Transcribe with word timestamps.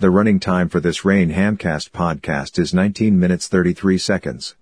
The 0.00 0.10
running 0.10 0.38
time 0.38 0.68
for 0.68 0.78
this 0.78 1.04
Rain 1.04 1.30
Hamcast 1.30 1.90
podcast 1.90 2.56
is 2.56 2.72
19 2.72 3.18
minutes 3.18 3.48
33 3.48 3.98
seconds. 3.98 4.54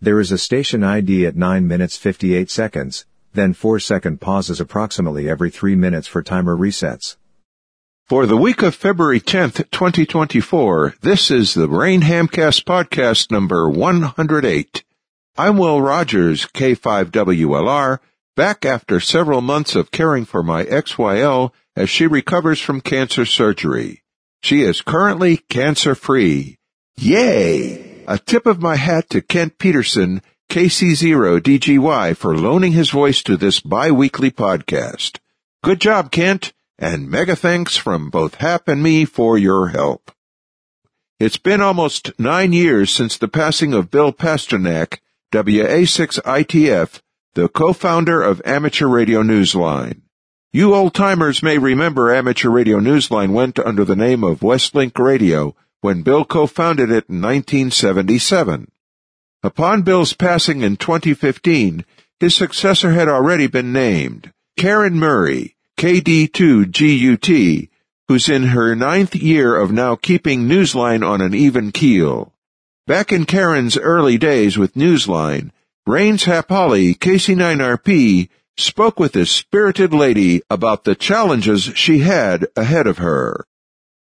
There 0.00 0.20
is 0.20 0.30
a 0.30 0.38
station 0.38 0.84
ID 0.84 1.26
at 1.26 1.34
9 1.34 1.66
minutes 1.66 1.96
58 1.96 2.48
seconds, 2.48 3.04
then 3.34 3.52
4 3.52 3.80
second 3.80 4.20
pauses 4.20 4.60
approximately 4.60 5.28
every 5.28 5.50
3 5.50 5.74
minutes 5.74 6.06
for 6.06 6.22
timer 6.22 6.56
resets. 6.56 7.16
For 8.06 8.26
the 8.26 8.36
week 8.36 8.62
of 8.62 8.76
February 8.76 9.20
10th, 9.20 9.68
2024, 9.72 10.94
this 11.00 11.32
is 11.32 11.52
the 11.54 11.68
Rain 11.68 12.02
Hamcast 12.02 12.62
podcast 12.62 13.32
number 13.32 13.68
108. 13.68 14.84
I'm 15.36 15.58
Will 15.58 15.82
Rogers, 15.82 16.46
K5WLR, 16.46 17.98
back 18.36 18.64
after 18.64 19.00
several 19.00 19.40
months 19.40 19.74
of 19.74 19.90
caring 19.90 20.24
for 20.26 20.44
my 20.44 20.64
XYL 20.64 21.50
as 21.74 21.90
she 21.90 22.06
recovers 22.06 22.60
from 22.60 22.80
cancer 22.80 23.26
surgery. 23.26 24.04
She 24.42 24.62
is 24.62 24.80
currently 24.82 25.36
cancer 25.36 25.94
free. 25.94 26.58
Yay! 26.96 28.04
A 28.06 28.18
tip 28.18 28.46
of 28.46 28.60
my 28.60 28.76
hat 28.76 29.10
to 29.10 29.20
Kent 29.20 29.58
Peterson, 29.58 30.22
KC0DGY 30.50 32.16
for 32.16 32.36
loaning 32.36 32.72
his 32.72 32.90
voice 32.90 33.22
to 33.22 33.36
this 33.36 33.60
bi-weekly 33.60 34.30
podcast. 34.30 35.18
Good 35.62 35.80
job, 35.80 36.10
Kent, 36.10 36.52
and 36.78 37.08
mega 37.08 37.36
thanks 37.36 37.76
from 37.76 38.10
both 38.10 38.36
Hap 38.36 38.66
and 38.66 38.82
me 38.82 39.04
for 39.04 39.38
your 39.38 39.68
help. 39.68 40.10
It's 41.20 41.36
been 41.36 41.60
almost 41.60 42.18
nine 42.18 42.52
years 42.54 42.90
since 42.90 43.18
the 43.18 43.28
passing 43.28 43.74
of 43.74 43.90
Bill 43.90 44.12
Pasternak, 44.12 44.98
WA6ITF, 45.32 47.00
the 47.34 47.48
co-founder 47.48 48.22
of 48.22 48.42
Amateur 48.44 48.88
Radio 48.88 49.22
Newsline. 49.22 50.00
You 50.52 50.74
old 50.74 50.94
timers 50.94 51.44
may 51.44 51.58
remember 51.58 52.12
Amateur 52.12 52.50
Radio 52.50 52.80
Newsline 52.80 53.30
went 53.30 53.60
under 53.60 53.84
the 53.84 53.94
name 53.94 54.24
of 54.24 54.40
Westlink 54.40 54.98
Radio 54.98 55.54
when 55.80 56.02
Bill 56.02 56.24
co-founded 56.24 56.90
it 56.90 57.08
in 57.08 57.22
1977. 57.22 58.68
Upon 59.44 59.82
Bill's 59.82 60.12
passing 60.12 60.62
in 60.62 60.76
2015, 60.76 61.84
his 62.18 62.34
successor 62.34 62.90
had 62.90 63.06
already 63.06 63.46
been 63.46 63.72
named, 63.72 64.32
Caryn 64.58 64.94
Murray, 64.94 65.54
KD2GUT, 65.78 67.68
who's 68.08 68.28
in 68.28 68.48
her 68.48 68.74
ninth 68.74 69.14
year 69.14 69.54
of 69.54 69.70
now 69.70 69.94
keeping 69.94 70.48
Newsline 70.48 71.08
on 71.08 71.20
an 71.20 71.32
even 71.32 71.70
keel. 71.70 72.34
Back 72.88 73.12
in 73.12 73.24
Caryn's 73.24 73.78
early 73.78 74.18
days 74.18 74.58
with 74.58 74.74
Newsline, 74.74 75.52
Rains 75.86 76.24
Hap 76.24 76.48
Holly, 76.48 76.96
KC9RP, 76.96 78.28
spoke 78.60 79.00
with 79.00 79.12
this 79.12 79.30
spirited 79.30 79.92
lady 79.92 80.42
about 80.50 80.84
the 80.84 80.94
challenges 80.94 81.64
she 81.74 81.98
had 81.98 82.46
ahead 82.56 82.86
of 82.86 82.98
her. 82.98 83.44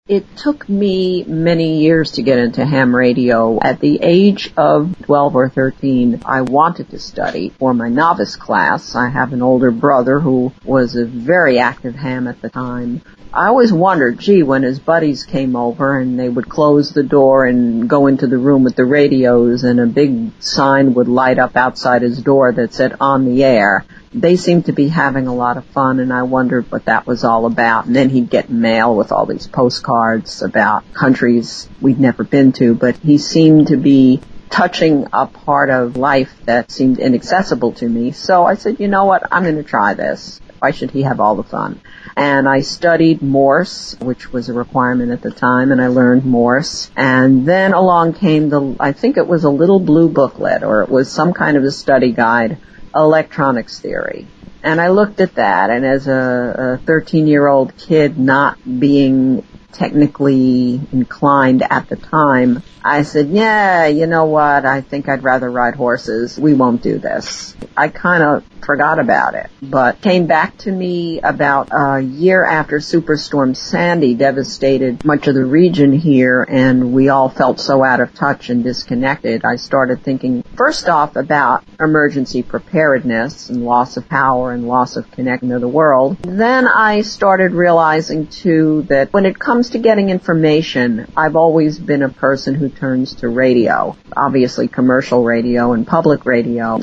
It 0.08 0.24
took 0.38 0.66
me 0.70 1.22
many 1.24 1.80
years 1.82 2.12
to 2.12 2.22
get 2.22 2.38
into 2.38 2.64
ham 2.64 2.96
radio. 2.96 3.58
At 3.60 3.80
the 3.80 3.98
age 4.00 4.50
of 4.56 4.96
12 5.02 5.36
or 5.36 5.48
13, 5.50 6.22
I 6.24 6.40
wanted 6.40 6.88
to 6.90 6.98
study 6.98 7.50
for 7.58 7.74
my 7.74 7.90
novice 7.90 8.34
class. 8.34 8.94
I 8.94 9.10
have 9.10 9.34
an 9.34 9.42
older 9.42 9.70
brother 9.70 10.18
who 10.18 10.52
was 10.64 10.96
a 10.96 11.04
very 11.04 11.58
active 11.58 11.94
ham 11.94 12.26
at 12.26 12.40
the 12.40 12.48
time. 12.48 13.02
I 13.32 13.48
always 13.48 13.72
wondered, 13.72 14.18
gee, 14.18 14.42
when 14.42 14.62
his 14.62 14.78
buddies 14.78 15.24
came 15.24 15.54
over 15.54 15.98
and 15.98 16.18
they 16.18 16.28
would 16.28 16.48
close 16.48 16.92
the 16.92 17.02
door 17.02 17.44
and 17.44 17.88
go 17.88 18.06
into 18.06 18.26
the 18.26 18.38
room 18.38 18.64
with 18.64 18.74
the 18.74 18.84
radios 18.84 19.64
and 19.64 19.78
a 19.78 19.86
big 19.86 20.32
sign 20.40 20.94
would 20.94 21.08
light 21.08 21.38
up 21.38 21.54
outside 21.54 22.02
his 22.02 22.22
door 22.22 22.52
that 22.52 22.72
said 22.72 22.96
on 23.00 23.26
the 23.26 23.44
air 23.44 23.84
they 24.14 24.36
seemed 24.36 24.66
to 24.66 24.72
be 24.72 24.88
having 24.88 25.26
a 25.26 25.34
lot 25.34 25.58
of 25.58 25.64
fun 25.66 26.00
and 26.00 26.12
I 26.12 26.22
wondered 26.22 26.70
what 26.72 26.86
that 26.86 27.06
was 27.06 27.24
all 27.24 27.44
about. 27.44 27.86
And 27.86 27.94
then 27.94 28.08
he'd 28.08 28.30
get 28.30 28.50
mail 28.50 28.96
with 28.96 29.12
all 29.12 29.26
these 29.26 29.46
postcards 29.46 30.42
about 30.42 30.92
countries 30.94 31.68
we'd 31.80 32.00
never 32.00 32.24
been 32.24 32.52
to, 32.52 32.74
but 32.74 32.96
he 32.96 33.18
seemed 33.18 33.68
to 33.68 33.76
be 33.76 34.20
touching 34.48 35.06
a 35.12 35.26
part 35.26 35.68
of 35.68 35.96
life 35.96 36.32
that 36.46 36.70
seemed 36.70 36.98
inaccessible 36.98 37.72
to 37.72 37.88
me. 37.88 38.12
So 38.12 38.46
I 38.46 38.54
said, 38.54 38.80
you 38.80 38.88
know 38.88 39.04
what, 39.04 39.28
I'm 39.30 39.42
going 39.42 39.56
to 39.56 39.62
try 39.62 39.92
this. 39.92 40.40
Why 40.58 40.72
should 40.72 40.90
he 40.90 41.02
have 41.02 41.20
all 41.20 41.36
the 41.36 41.42
fun? 41.42 41.80
And 42.16 42.48
I 42.48 42.60
studied 42.60 43.22
Morse, 43.22 43.96
which 44.00 44.32
was 44.32 44.48
a 44.48 44.52
requirement 44.52 45.12
at 45.12 45.22
the 45.22 45.30
time, 45.30 45.70
and 45.70 45.80
I 45.80 45.86
learned 45.88 46.24
Morse. 46.24 46.90
And 46.96 47.46
then 47.46 47.72
along 47.74 48.14
came 48.14 48.48
the, 48.48 48.76
I 48.80 48.92
think 48.92 49.16
it 49.16 49.26
was 49.26 49.44
a 49.44 49.50
little 49.50 49.80
blue 49.80 50.08
booklet, 50.08 50.62
or 50.64 50.82
it 50.82 50.88
was 50.88 51.10
some 51.10 51.32
kind 51.32 51.56
of 51.56 51.64
a 51.64 51.70
study 51.70 52.12
guide 52.12 52.58
electronics 52.94 53.78
theory. 53.78 54.26
And 54.62 54.80
I 54.80 54.88
looked 54.88 55.20
at 55.20 55.36
that, 55.36 55.70
and 55.70 55.86
as 55.86 56.08
a 56.08 56.78
a 56.80 56.84
13 56.84 57.26
year 57.28 57.46
old 57.46 57.76
kid 57.76 58.18
not 58.18 58.58
being 58.64 59.44
technically 59.72 60.80
inclined 60.92 61.62
at 61.62 61.88
the 61.88 61.96
time, 61.96 62.62
I 62.84 63.02
said, 63.02 63.28
yeah, 63.28 63.86
you 63.86 64.06
know 64.06 64.24
what, 64.24 64.64
I 64.64 64.80
think 64.80 65.08
I'd 65.08 65.22
rather 65.22 65.50
ride 65.50 65.74
horses. 65.74 66.38
We 66.38 66.54
won't 66.54 66.82
do 66.82 66.98
this. 66.98 67.54
I 67.76 67.88
kind 67.88 68.22
of 68.22 68.44
forgot 68.64 68.98
about 68.98 69.34
it, 69.34 69.50
but 69.62 70.00
came 70.00 70.26
back 70.26 70.56
to 70.58 70.72
me 70.72 71.20
about 71.20 71.68
a 71.72 72.00
year 72.00 72.44
after 72.44 72.78
Superstorm 72.78 73.56
Sandy 73.56 74.14
devastated 74.14 75.04
much 75.04 75.26
of 75.26 75.34
the 75.34 75.44
region 75.44 75.92
here 75.92 76.46
and 76.48 76.92
we 76.92 77.08
all 77.08 77.28
felt 77.28 77.60
so 77.60 77.82
out 77.82 78.00
of 78.00 78.14
touch 78.14 78.50
and 78.50 78.62
disconnected. 78.62 79.44
I 79.44 79.56
started 79.56 80.02
thinking 80.02 80.42
first 80.54 80.88
off 80.88 81.16
about 81.16 81.64
emergency 81.80 82.42
preparedness 82.42 83.48
and 83.48 83.64
loss 83.64 83.96
of 83.96 84.08
power 84.08 84.52
and 84.52 84.68
loss 84.68 84.96
of 84.96 85.10
connection 85.10 85.48
to 85.50 85.58
the 85.58 85.68
world. 85.68 86.18
Then 86.22 86.68
I 86.68 87.02
started 87.02 87.52
realizing 87.52 88.26
too 88.26 88.82
that 88.88 89.12
when 89.12 89.24
it 89.24 89.38
comes 89.38 89.67
to 89.70 89.78
getting 89.78 90.10
information, 90.10 91.10
I've 91.16 91.36
always 91.36 91.78
been 91.78 92.02
a 92.02 92.08
person 92.08 92.54
who 92.54 92.68
turns 92.68 93.14
to 93.16 93.28
radio. 93.28 93.96
Obviously 94.16 94.68
commercial 94.68 95.24
radio 95.24 95.72
and 95.72 95.86
public 95.86 96.26
radio. 96.26 96.80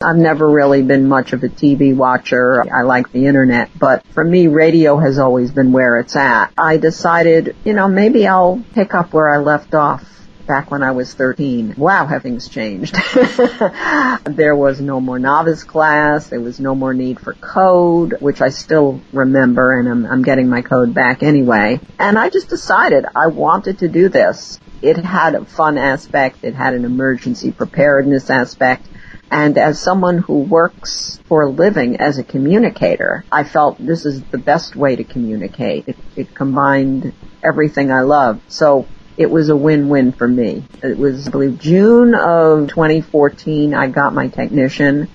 I've 0.00 0.16
never 0.16 0.48
really 0.48 0.82
been 0.82 1.08
much 1.08 1.32
of 1.32 1.42
a 1.42 1.48
TV 1.48 1.96
watcher. 1.96 2.62
I 2.70 2.82
like 2.82 3.10
the 3.10 3.26
internet, 3.26 3.70
but 3.78 4.06
for 4.08 4.22
me, 4.22 4.48
radio 4.48 4.98
has 4.98 5.18
always 5.18 5.50
been 5.50 5.72
where 5.72 5.98
it's 5.98 6.14
at. 6.14 6.52
I 6.58 6.76
decided, 6.76 7.56
you 7.64 7.72
know, 7.72 7.88
maybe 7.88 8.26
I'll 8.26 8.62
pick 8.74 8.92
up 8.92 9.14
where 9.14 9.28
I 9.28 9.38
left 9.38 9.74
off 9.74 10.04
back 10.46 10.70
when 10.70 10.82
I 10.82 10.92
was 10.92 11.12
13. 11.14 11.74
Wow, 11.76 12.06
have 12.06 12.22
things 12.22 12.48
changed. 12.48 12.94
there 14.24 14.54
was 14.54 14.80
no 14.80 15.00
more 15.00 15.18
novice 15.18 15.64
class. 15.64 16.28
There 16.28 16.40
was 16.40 16.60
no 16.60 16.74
more 16.74 16.94
need 16.94 17.20
for 17.20 17.34
code, 17.34 18.16
which 18.20 18.40
I 18.40 18.48
still 18.48 19.00
remember 19.12 19.78
and 19.78 19.88
I'm, 19.88 20.06
I'm 20.06 20.22
getting 20.22 20.48
my 20.48 20.62
code 20.62 20.94
back 20.94 21.22
anyway. 21.22 21.80
And 21.98 22.18
I 22.18 22.30
just 22.30 22.48
decided 22.48 23.04
I 23.14 23.28
wanted 23.28 23.78
to 23.80 23.88
do 23.88 24.08
this. 24.08 24.60
It 24.82 24.96
had 24.96 25.34
a 25.34 25.44
fun 25.44 25.78
aspect. 25.78 26.38
It 26.42 26.54
had 26.54 26.74
an 26.74 26.84
emergency 26.84 27.52
preparedness 27.52 28.30
aspect. 28.30 28.86
And 29.30 29.56
as 29.58 29.80
someone 29.80 30.18
who 30.18 30.40
works 30.40 31.18
for 31.24 31.42
a 31.42 31.50
living 31.50 31.96
as 31.96 32.18
a 32.18 32.22
communicator, 32.22 33.24
I 33.32 33.44
felt 33.44 33.78
this 33.78 34.04
is 34.04 34.22
the 34.22 34.38
best 34.38 34.76
way 34.76 34.96
to 34.96 35.04
communicate. 35.04 35.88
It, 35.88 35.96
it 36.14 36.34
combined 36.34 37.12
everything 37.42 37.90
I 37.90 38.02
love. 38.02 38.40
So 38.48 38.86
it 39.16 39.30
was 39.30 39.48
a 39.48 39.56
win-win 39.56 40.12
for 40.12 40.26
me. 40.26 40.64
It 40.82 40.98
was, 40.98 41.28
I 41.28 41.30
believe, 41.30 41.58
June 41.58 42.14
of 42.14 42.68
2014, 42.68 43.74
I 43.74 43.88
got 43.88 44.12
my 44.14 44.28
technician. 44.28 45.08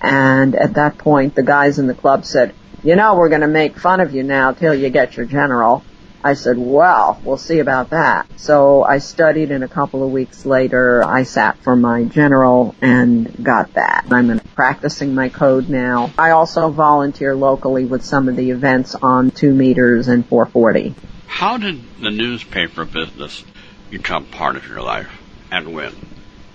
And 0.00 0.54
at 0.54 0.74
that 0.74 0.98
point, 0.98 1.34
the 1.34 1.42
guys 1.42 1.78
in 1.78 1.86
the 1.86 1.94
club 1.94 2.24
said, 2.24 2.54
you 2.82 2.96
know, 2.96 3.16
we're 3.16 3.30
going 3.30 3.40
to 3.40 3.48
make 3.48 3.78
fun 3.78 4.00
of 4.00 4.14
you 4.14 4.22
now 4.22 4.52
till 4.52 4.74
you 4.74 4.90
get 4.90 5.16
your 5.16 5.26
general. 5.26 5.82
I 6.22 6.34
said, 6.34 6.58
well, 6.58 7.20
we'll 7.22 7.36
see 7.36 7.60
about 7.60 7.90
that. 7.90 8.26
So 8.36 8.82
I 8.82 8.98
studied 8.98 9.52
and 9.52 9.62
a 9.62 9.68
couple 9.68 10.04
of 10.04 10.10
weeks 10.10 10.44
later 10.44 11.04
I 11.04 11.22
sat 11.22 11.56
for 11.58 11.76
my 11.76 12.02
general 12.02 12.74
and 12.82 13.44
got 13.44 13.74
that. 13.74 14.06
I'm 14.10 14.40
practicing 14.54 15.14
my 15.14 15.28
code 15.28 15.68
now. 15.68 16.12
I 16.18 16.30
also 16.30 16.70
volunteer 16.70 17.36
locally 17.36 17.84
with 17.84 18.04
some 18.04 18.28
of 18.28 18.34
the 18.34 18.50
events 18.50 18.96
on 18.96 19.30
2 19.30 19.54
meters 19.54 20.08
and 20.08 20.26
440. 20.26 20.94
How 21.26 21.58
did 21.58 21.82
the 22.00 22.10
newspaper 22.10 22.84
business 22.84 23.44
become 23.90 24.26
part 24.26 24.56
of 24.56 24.66
your 24.68 24.82
life 24.82 25.10
and 25.50 25.74
when? 25.74 25.92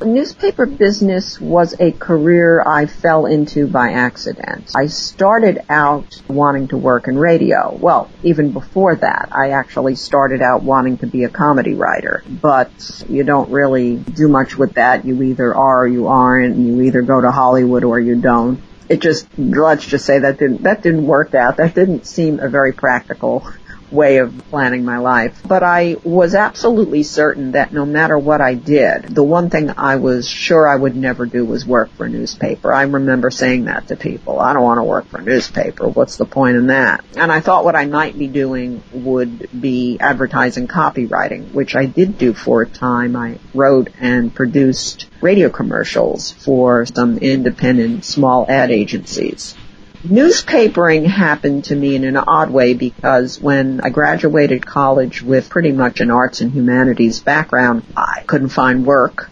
Newspaper 0.04 0.66
business 0.66 1.40
was 1.40 1.80
a 1.80 1.92
career 1.92 2.64
I 2.66 2.88
fell 2.88 3.28
into 3.28 3.68
by 3.68 3.92
accident. 3.92 4.72
I 4.76 4.88
started 4.88 5.60
out 5.70 6.22
wanting 6.28 6.70
to 6.70 6.78
work 6.78 7.08
in 7.08 7.20
radio. 7.20 7.78
Well, 7.80 8.10
even 8.24 8.52
before 8.52 8.96
that, 8.96 9.30
I 9.32 9.52
actually 9.52 9.96
started 9.96 10.42
out 10.42 10.64
wanting 10.64 10.98
to 11.00 11.08
be 11.08 11.24
a 11.24 11.30
comedy 11.30 11.76
writer. 11.76 12.24
But 12.28 12.72
you 13.08 13.24
don't 13.24 13.52
really 13.52 13.98
do 13.98 14.28
much 14.28 14.58
with 14.58 14.74
that. 14.74 15.06
You 15.06 15.22
either 15.22 15.54
are 15.54 15.84
or 15.84 15.88
you 15.88 16.08
aren't, 16.08 16.56
and 16.56 16.66
you 16.66 16.82
either 16.82 17.04
go 17.04 17.22
to 17.22 17.30
Hollywood 17.30 17.84
or 17.84 18.00
you 18.00 18.16
don't. 18.16 18.60
It 18.90 19.02
just, 19.02 19.28
let's 19.38 19.86
just 19.86 20.06
say 20.06 20.20
that 20.20 20.40
didn't, 20.40 20.64
that 20.64 20.82
didn't 20.82 21.06
work 21.06 21.36
out. 21.36 21.58
That 21.58 21.76
didn't 21.76 22.08
seem 22.08 22.40
a 22.40 22.50
very 22.50 22.74
practical 22.74 23.48
way 23.92 24.18
of 24.18 24.38
planning 24.50 24.86
my 24.86 24.98
life. 24.98 25.42
But 25.46 25.64
I 25.64 25.98
was 26.04 26.36
absolutely 26.36 27.04
certain 27.04 27.52
that 27.52 27.74
no 27.74 27.86
matter 27.86 28.18
what 28.18 28.42
I 28.42 28.54
did, 28.54 29.04
the 29.04 29.24
one 29.24 29.50
thing 29.50 29.72
I 29.78 29.98
was 29.98 30.28
sure 30.28 30.68
I 30.68 30.76
would 30.76 30.96
never 30.96 31.26
do 31.26 31.46
was 31.46 31.66
work 31.66 31.92
for 31.92 32.06
a 32.06 32.10
newspaper. 32.10 32.74
I 32.74 32.84
remember 32.84 33.32
saying 33.32 33.66
that 33.66 33.88
to 33.90 33.96
people. 33.96 34.40
I 34.40 34.54
don't 34.54 34.64
want 34.64 34.80
to 34.80 34.84
work 34.84 35.08
for 35.08 35.20
a 35.20 35.24
newspaper. 35.24 35.88
What's 35.88 36.18
the 36.18 36.26
point 36.26 36.58
in 36.58 36.68
that? 36.68 37.04
And 37.16 37.32
I 37.32 37.40
thought 37.40 37.66
what 37.66 37.76
I 37.76 37.86
might 37.86 38.18
be 38.18 38.28
doing 38.28 38.84
would 38.94 39.50
be 39.60 39.98
advertising 40.00 40.68
copywriting, 40.68 41.52
which 41.52 41.76
I 41.76 41.86
did 41.86 42.18
do 42.18 42.34
for 42.34 42.62
a 42.62 42.70
time. 42.70 43.16
I 43.16 43.40
wrote 43.54 43.90
and 44.00 44.34
produced 44.34 45.08
radio 45.22 45.50
commercials 45.50 46.32
for 46.32 46.86
some 46.86 47.18
independent 47.18 48.06
small 48.06 48.46
ad 48.50 48.72
agencies. 48.72 49.56
Newspapering 50.04 51.06
happened 51.06 51.66
to 51.66 51.76
me 51.76 51.96
in 51.96 52.06
an 52.06 52.18
odd 52.18 52.50
way 52.50 52.74
because 52.74 53.40
when 53.40 53.82
I 53.82 53.90
graduated 53.90 54.66
college 54.66 55.22
with 55.22 55.52
pretty 55.52 55.72
much 55.72 56.02
an 56.02 56.10
arts 56.10 56.42
and 56.42 56.52
humanities 56.52 57.20
background, 57.20 57.84
I 57.96 58.24
couldn't 58.26 58.50
find 58.50 58.84
work. 58.84 59.30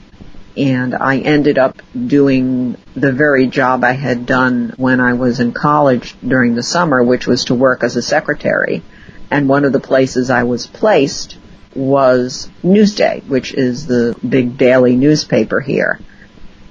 And 0.56 0.94
I 0.94 1.20
ended 1.20 1.58
up 1.58 1.82
doing 1.94 2.78
the 2.94 3.12
very 3.12 3.48
job 3.48 3.84
I 3.84 3.94
had 3.94 4.28
done 4.28 4.76
when 4.78 5.00
I 5.00 5.14
was 5.14 5.40
in 5.40 5.54
college 5.54 6.16
during 6.26 6.54
the 6.54 6.62
summer, 6.62 7.04
which 7.04 7.26
was 7.26 7.46
to 7.46 7.56
work 7.56 7.84
as 7.84 7.96
a 7.96 8.04
secretary. 8.04 8.84
And 9.32 9.50
one 9.50 9.66
of 9.66 9.74
the 9.74 9.80
places 9.80 10.30
I 10.30 10.44
was 10.44 10.68
placed 10.68 11.36
was 11.74 12.48
Newsday, 12.64 13.28
which 13.28 13.56
is 13.56 13.88
the 13.88 14.16
big 14.28 14.58
daily 14.58 14.96
newspaper 14.96 15.62
here. 15.62 16.00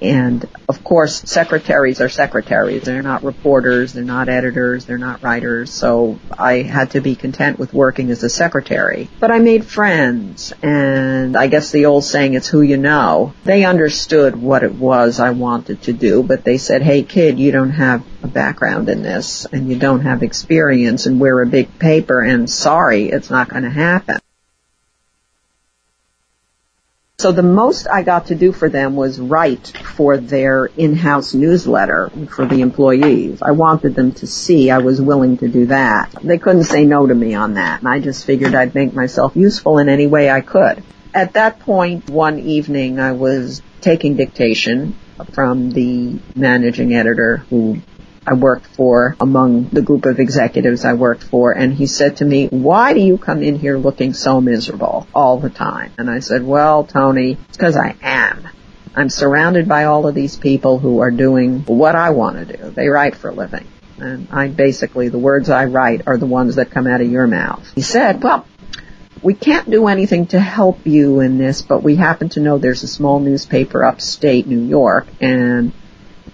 And 0.01 0.47
of 0.67 0.83
course, 0.83 1.21
secretaries 1.29 2.01
are 2.01 2.09
secretaries. 2.09 2.83
They're 2.83 3.01
not 3.01 3.23
reporters, 3.23 3.93
they're 3.93 4.03
not 4.03 4.29
editors, 4.29 4.85
they're 4.85 4.97
not 4.97 5.21
writers. 5.23 5.71
So 5.71 6.19
I 6.37 6.61
had 6.61 6.91
to 6.91 7.01
be 7.01 7.15
content 7.15 7.59
with 7.59 7.73
working 7.73 8.09
as 8.11 8.23
a 8.23 8.29
secretary. 8.29 9.09
But 9.19 9.31
I 9.31 9.39
made 9.39 9.65
friends, 9.65 10.53
and 10.61 11.35
I 11.35 11.47
guess 11.47 11.71
the 11.71 11.85
old 11.85 12.03
saying, 12.03 12.33
it's 12.33 12.47
who 12.47 12.61
you 12.61 12.77
know. 12.77 13.33
They 13.43 13.65
understood 13.65 14.35
what 14.35 14.63
it 14.63 14.73
was 14.73 15.19
I 15.19 15.31
wanted 15.31 15.83
to 15.83 15.93
do, 15.93 16.23
but 16.23 16.43
they 16.43 16.57
said, 16.57 16.81
hey 16.81 17.03
kid, 17.03 17.39
you 17.39 17.51
don't 17.51 17.71
have 17.71 18.03
a 18.23 18.27
background 18.27 18.89
in 18.89 19.01
this, 19.01 19.45
and 19.45 19.69
you 19.69 19.77
don't 19.77 20.01
have 20.01 20.23
experience, 20.23 21.05
and 21.05 21.19
we're 21.19 21.41
a 21.41 21.47
big 21.47 21.79
paper, 21.79 22.21
and 22.21 22.49
sorry, 22.49 23.09
it's 23.09 23.29
not 23.29 23.49
going 23.49 23.63
to 23.63 23.69
happen. 23.69 24.19
So 27.19 27.33
the 27.33 27.43
most 27.43 27.85
I 27.85 28.03
got 28.03 28.27
to 28.27 28.35
do 28.35 28.53
for 28.53 28.69
them 28.69 28.95
was 28.95 29.19
write 29.19 29.67
for 29.67 30.15
their 30.15 30.67
in-house 30.67 31.33
newsletter 31.33 32.09
for 32.33 32.45
the 32.45 32.61
employees. 32.61 33.41
I 33.41 33.51
wanted 33.51 33.93
them 33.93 34.13
to 34.13 34.25
see 34.25 34.71
I 34.71 34.77
was 34.77 35.01
willing 35.01 35.35
to 35.39 35.49
do 35.49 35.65
that. 35.65 36.15
They 36.23 36.37
couldn't 36.37 36.63
say 36.63 36.85
no 36.85 37.05
to 37.05 37.13
me 37.13 37.35
on 37.35 37.55
that, 37.55 37.79
and 37.79 37.89
I 37.89 37.99
just 37.99 38.25
figured 38.25 38.55
I'd 38.55 38.73
make 38.73 38.93
myself 38.93 39.35
useful 39.35 39.79
in 39.79 39.89
any 39.89 40.07
way 40.07 40.31
I 40.31 40.39
could. 40.39 40.81
At 41.13 41.33
that 41.33 41.59
point, 41.59 42.09
one 42.09 42.39
evening, 42.39 43.01
I 43.01 43.11
was 43.11 43.61
taking 43.81 44.15
dictation 44.15 44.95
from 45.33 45.71
the 45.71 46.19
managing 46.35 46.93
editor 46.93 47.43
who 47.49 47.81
I 48.29 48.33
worked 48.33 48.67
for 48.67 49.15
among 49.19 49.69
the 49.69 49.81
group 49.81 50.05
of 50.05 50.19
executives 50.19 50.85
I 50.85 50.93
worked 50.93 51.23
for 51.23 51.51
and 51.51 51.73
he 51.73 51.87
said 51.87 52.17
to 52.17 52.25
me, 52.25 52.47
why 52.47 52.93
do 52.93 52.99
you 52.99 53.17
come 53.17 53.41
in 53.41 53.57
here 53.57 53.79
looking 53.79 54.13
so 54.13 54.39
miserable 54.39 55.07
all 55.15 55.39
the 55.39 55.49
time? 55.49 55.93
And 55.97 56.11
I 56.11 56.19
said, 56.19 56.45
well, 56.45 56.83
Tony, 56.83 57.39
it's 57.47 57.57
because 57.57 57.75
I 57.75 57.95
am. 58.03 58.47
I'm 58.95 59.09
surrounded 59.09 59.67
by 59.67 59.85
all 59.85 60.05
of 60.05 60.13
these 60.13 60.37
people 60.37 60.77
who 60.77 60.99
are 60.99 61.09
doing 61.09 61.61
what 61.61 61.95
I 61.95 62.11
want 62.11 62.47
to 62.47 62.57
do. 62.57 62.69
They 62.69 62.89
write 62.89 63.15
for 63.15 63.29
a 63.29 63.33
living. 63.33 63.65
And 63.97 64.27
I 64.29 64.47
basically, 64.47 65.09
the 65.09 65.17
words 65.17 65.49
I 65.49 65.65
write 65.65 66.03
are 66.05 66.17
the 66.17 66.27
ones 66.27 66.57
that 66.57 66.69
come 66.69 66.85
out 66.85 67.01
of 67.01 67.09
your 67.09 67.25
mouth. 67.25 67.67
He 67.73 67.81
said, 67.81 68.21
well, 68.21 68.45
we 69.23 69.33
can't 69.33 69.71
do 69.71 69.87
anything 69.87 70.27
to 70.27 70.39
help 70.39 70.85
you 70.85 71.19
in 71.21 71.39
this, 71.39 71.63
but 71.63 71.81
we 71.81 71.95
happen 71.95 72.29
to 72.29 72.41
know 72.41 72.59
there's 72.59 72.83
a 72.83 72.87
small 72.87 73.19
newspaper 73.19 73.83
upstate 73.83 74.45
New 74.45 74.61
York 74.61 75.07
and 75.19 75.73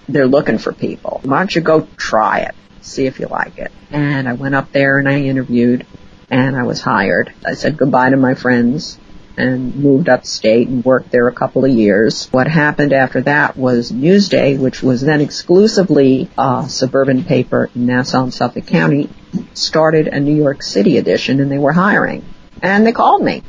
they're 0.08 0.28
looking 0.28 0.58
for 0.58 0.74
people. 0.74 1.22
Why 1.24 1.40
don't 1.40 1.56
you 1.56 1.62
go 1.62 1.88
try 1.98 2.40
it? 2.40 2.56
See 2.82 3.06
if 3.06 3.20
you 3.20 3.28
like 3.28 3.58
it. 3.58 3.72
And 3.92 4.28
I 4.30 4.34
went 4.34 4.56
up 4.56 4.72
there 4.72 5.00
and 5.00 5.10
I 5.10 5.22
interviewed 5.22 5.86
and 6.30 6.56
I 6.56 6.64
was 6.64 6.82
hired. 6.82 7.34
I 7.46 7.54
said 7.54 7.78
goodbye 7.78 8.12
to 8.12 8.18
my 8.18 8.36
friends 8.36 9.00
and 9.38 9.76
moved 9.76 10.08
upstate 10.08 10.68
and 10.68 10.86
worked 10.86 11.12
there 11.12 11.28
a 11.28 11.34
couple 11.34 11.66
of 11.66 11.72
years. 11.72 12.28
What 12.32 12.48
happened 12.48 12.94
after 12.94 13.22
that 13.22 13.58
was 13.58 13.92
Newsday, 13.92 14.58
which 14.58 14.82
was 14.82 15.02
then 15.02 15.22
exclusively 15.22 16.30
a 16.38 16.66
suburban 16.70 17.24
paper 17.24 17.70
in 17.76 17.86
Nassau 17.88 18.24
and 18.24 18.34
Suffolk 18.34 18.68
County, 18.68 19.10
started 19.54 20.08
a 20.08 20.20
New 20.20 20.36
York 20.36 20.62
City 20.62 20.98
edition 20.98 21.42
and 21.42 21.52
they 21.52 21.58
were 21.58 21.74
hiring. 21.74 22.24
And 22.62 22.86
they 22.86 22.94
called 22.94 23.24
me 23.24 23.44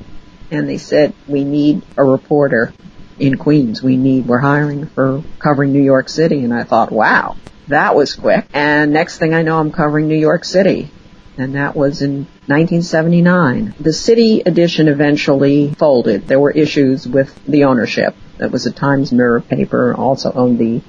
and 0.51 0.69
they 0.69 0.79
said, 0.79 1.15
we 1.29 1.45
need 1.45 1.83
a 1.97 2.05
reporter 2.05 2.73
in 3.19 3.39
Queens. 3.39 3.83
We 3.83 3.97
need, 3.97 4.27
we're 4.27 4.39
hiring 4.39 4.87
for 4.87 5.23
covering 5.39 5.73
New 5.73 5.83
York 5.83 6.09
City. 6.09 6.45
And 6.45 6.53
I 6.53 6.65
thought, 6.65 6.93
wow, 6.93 7.37
that 7.69 7.95
was 7.95 8.15
quick. 8.15 8.47
And 8.53 8.93
next 8.93 9.19
thing 9.19 9.35
I 9.35 9.43
know, 9.43 9.59
I'm 9.59 9.73
covering 9.73 10.09
New 10.09 10.19
York 10.19 10.45
City. 10.45 10.91
And 11.39 11.55
that 11.55 11.77
was 11.77 12.01
in 12.01 12.27
1979. 12.47 13.75
The 13.79 13.93
city 13.93 14.41
edition 14.41 14.89
eventually 14.89 15.75
folded. 15.75 16.27
There 16.27 16.41
were 16.41 16.51
issues 16.51 17.07
with 17.07 17.39
the 17.45 17.65
ownership. 17.65 18.17
It 18.39 18.51
was 18.51 18.67
a 18.67 18.73
Times 18.73 19.13
Mirror 19.13 19.43
paper, 19.43 19.95
also 19.95 20.33
owned 20.33 20.59
the 20.59 20.83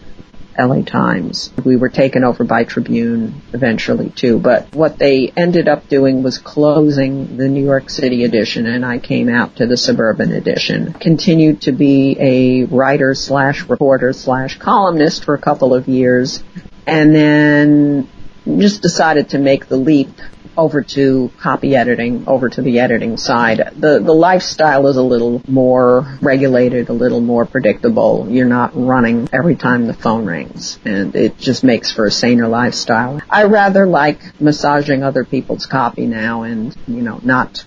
LA 0.57 0.81
Times. 0.81 1.51
We 1.63 1.75
were 1.75 1.89
taken 1.89 2.23
over 2.23 2.43
by 2.43 2.63
Tribune 2.63 3.41
eventually 3.53 4.09
too, 4.09 4.39
but 4.39 4.73
what 4.75 4.97
they 4.97 5.31
ended 5.35 5.67
up 5.67 5.87
doing 5.87 6.23
was 6.23 6.37
closing 6.37 7.37
the 7.37 7.47
New 7.47 7.63
York 7.63 7.89
City 7.89 8.23
edition 8.23 8.65
and 8.65 8.85
I 8.85 8.99
came 8.99 9.29
out 9.29 9.57
to 9.57 9.67
the 9.67 9.77
suburban 9.77 10.31
edition. 10.31 10.93
Continued 10.93 11.61
to 11.63 11.71
be 11.71 12.17
a 12.19 12.63
writer 12.65 13.13
slash 13.13 13.63
reporter 13.63 14.13
slash 14.13 14.57
columnist 14.57 15.25
for 15.25 15.33
a 15.33 15.39
couple 15.39 15.73
of 15.73 15.87
years 15.87 16.43
and 16.85 17.13
then 17.13 18.09
just 18.57 18.81
decided 18.81 19.29
to 19.29 19.37
make 19.37 19.67
the 19.67 19.77
leap 19.77 20.09
over 20.57 20.81
to 20.81 21.31
copy 21.39 21.75
editing, 21.75 22.27
over 22.27 22.49
to 22.49 22.61
the 22.61 22.79
editing 22.79 23.17
side. 23.17 23.57
The 23.75 23.99
the 23.99 24.13
lifestyle 24.13 24.87
is 24.87 24.97
a 24.97 25.03
little 25.03 25.41
more 25.47 26.17
regulated, 26.21 26.89
a 26.89 26.93
little 26.93 27.21
more 27.21 27.45
predictable. 27.45 28.27
You're 28.29 28.47
not 28.47 28.71
running 28.73 29.29
every 29.31 29.55
time 29.55 29.87
the 29.87 29.93
phone 29.93 30.25
rings, 30.25 30.79
and 30.83 31.15
it 31.15 31.37
just 31.37 31.63
makes 31.63 31.91
for 31.91 32.05
a 32.05 32.11
saner 32.11 32.47
lifestyle. 32.47 33.21
I 33.29 33.43
rather 33.43 33.85
like 33.85 34.41
massaging 34.41 35.03
other 35.03 35.23
people's 35.23 35.65
copy 35.65 36.05
now, 36.05 36.43
and 36.43 36.75
you 36.87 37.01
know, 37.01 37.19
not 37.23 37.65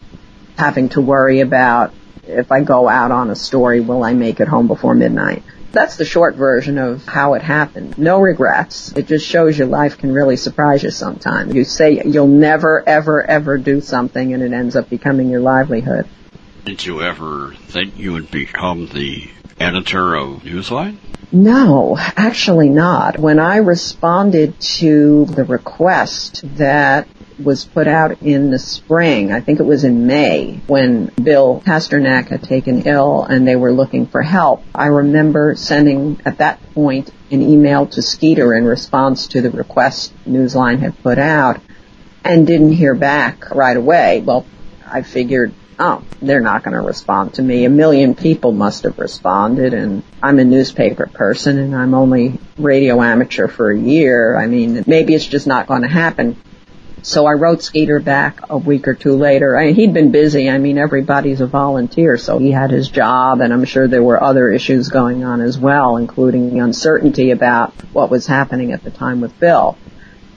having 0.56 0.90
to 0.90 1.00
worry 1.00 1.40
about 1.40 1.94
if 2.24 2.52
I 2.52 2.62
go 2.62 2.88
out 2.88 3.10
on 3.10 3.30
a 3.30 3.36
story, 3.36 3.80
will 3.80 4.04
I 4.04 4.12
make 4.14 4.40
it 4.40 4.48
home 4.48 4.66
before 4.66 4.94
midnight? 4.94 5.42
That's 5.72 5.96
the 5.96 6.04
short 6.04 6.34
version 6.34 6.78
of 6.78 7.06
how 7.06 7.34
it 7.34 7.42
happened. 7.42 7.96
No 7.96 8.20
regrets. 8.20 8.92
It 8.96 9.06
just 9.06 9.26
shows 9.26 9.58
you 9.58 9.66
life 9.66 9.98
can 9.98 10.12
really 10.12 10.36
surprise 10.36 10.82
you 10.82 10.90
sometimes. 10.90 11.54
You 11.54 11.64
say 11.64 12.02
you'll 12.04 12.26
never, 12.26 12.86
ever, 12.88 13.22
ever 13.22 13.56
do 13.56 13.80
something 13.80 14.34
and 14.34 14.42
it 14.42 14.52
ends 14.52 14.74
up 14.74 14.90
becoming 14.90 15.30
your 15.30 15.40
livelihood. 15.40 16.08
Did 16.64 16.84
you 16.84 17.02
ever 17.02 17.54
think 17.68 17.96
you 17.98 18.12
would 18.12 18.30
become 18.30 18.86
the 18.86 19.28
editor 19.60 20.16
of 20.16 20.42
Newsline? 20.42 20.96
No, 21.32 21.96
actually 21.98 22.68
not. 22.68 23.18
When 23.18 23.38
I 23.38 23.58
responded 23.58 24.58
to 24.60 25.26
the 25.26 25.44
request 25.44 26.42
that 26.56 27.06
was 27.44 27.64
put 27.64 27.86
out 27.86 28.22
in 28.22 28.50
the 28.50 28.58
spring. 28.58 29.32
I 29.32 29.40
think 29.40 29.60
it 29.60 29.64
was 29.64 29.84
in 29.84 30.06
May 30.06 30.60
when 30.66 31.06
Bill 31.22 31.62
Pasternak 31.64 32.28
had 32.28 32.42
taken 32.42 32.82
ill 32.86 33.24
and 33.24 33.46
they 33.46 33.56
were 33.56 33.72
looking 33.72 34.06
for 34.06 34.22
help. 34.22 34.62
I 34.74 34.86
remember 34.86 35.54
sending 35.56 36.20
at 36.24 36.38
that 36.38 36.60
point 36.74 37.10
an 37.30 37.42
email 37.42 37.86
to 37.88 38.02
Skeeter 38.02 38.54
in 38.54 38.64
response 38.64 39.28
to 39.28 39.40
the 39.40 39.50
request 39.50 40.12
Newsline 40.26 40.80
had 40.80 41.00
put 41.02 41.18
out 41.18 41.60
and 42.24 42.46
didn't 42.46 42.72
hear 42.72 42.94
back 42.94 43.50
right 43.50 43.76
away. 43.76 44.20
Well, 44.20 44.46
I 44.86 45.02
figured 45.02 45.54
oh, 45.80 46.02
they're 46.20 46.42
not 46.42 46.62
going 46.62 46.74
to 46.74 46.80
respond 46.82 47.34
to 47.34 47.42
me. 47.42 47.64
A 47.64 47.70
million 47.70 48.14
people 48.14 48.52
must 48.52 48.84
have 48.84 48.98
responded 48.98 49.72
and 49.72 50.02
I'm 50.22 50.38
a 50.38 50.44
newspaper 50.44 51.06
person 51.06 51.58
and 51.58 51.74
I'm 51.74 51.94
only 51.94 52.38
radio 52.58 53.00
amateur 53.02 53.48
for 53.48 53.70
a 53.70 53.78
year. 53.78 54.36
I 54.36 54.46
mean, 54.46 54.84
maybe 54.86 55.14
it's 55.14 55.26
just 55.26 55.46
not 55.46 55.66
going 55.66 55.82
to 55.82 55.88
happen. 55.88 56.36
So 57.02 57.26
I 57.26 57.32
wrote 57.32 57.62
Skeeter 57.62 57.98
back 58.00 58.40
a 58.50 58.58
week 58.58 58.86
or 58.86 58.94
two 58.94 59.16
later. 59.16 59.56
I 59.56 59.72
he'd 59.72 59.94
been 59.94 60.12
busy. 60.12 60.50
I 60.50 60.58
mean, 60.58 60.76
everybody's 60.76 61.40
a 61.40 61.46
volunteer, 61.46 62.18
so 62.18 62.38
he 62.38 62.50
had 62.50 62.70
his 62.70 62.88
job, 62.88 63.40
and 63.40 63.52
I'm 63.52 63.64
sure 63.64 63.88
there 63.88 64.02
were 64.02 64.22
other 64.22 64.50
issues 64.50 64.88
going 64.88 65.24
on 65.24 65.40
as 65.40 65.58
well, 65.58 65.96
including 65.96 66.60
uncertainty 66.60 67.30
about 67.30 67.72
what 67.92 68.10
was 68.10 68.26
happening 68.26 68.72
at 68.72 68.84
the 68.84 68.90
time 68.90 69.20
with 69.20 69.38
Bill. 69.40 69.78